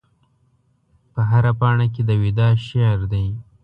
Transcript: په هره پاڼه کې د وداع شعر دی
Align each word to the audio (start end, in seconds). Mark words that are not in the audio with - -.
په 1.13 1.21
هره 1.29 1.51
پاڼه 1.59 1.87
کې 1.93 2.01
د 2.09 2.11
وداع 2.21 2.53
شعر 2.67 2.99
دی 3.11 3.27